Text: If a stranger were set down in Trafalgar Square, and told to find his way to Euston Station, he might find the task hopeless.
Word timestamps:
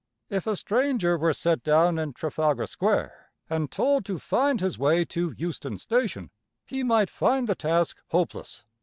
If 0.31 0.47
a 0.47 0.55
stranger 0.55 1.15
were 1.15 1.31
set 1.31 1.61
down 1.61 1.99
in 1.99 2.13
Trafalgar 2.13 2.65
Square, 2.65 3.29
and 3.51 3.69
told 3.69 4.03
to 4.05 4.17
find 4.17 4.59
his 4.59 4.79
way 4.79 5.05
to 5.05 5.35
Euston 5.37 5.77
Station, 5.77 6.31
he 6.65 6.81
might 6.81 7.11
find 7.11 7.47
the 7.47 7.53
task 7.53 8.01
hopeless. 8.07 8.63